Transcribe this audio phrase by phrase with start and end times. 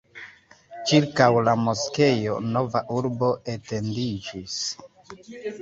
[0.91, 4.61] Ĉirkaŭ la moskeo nova urbo etendiĝis.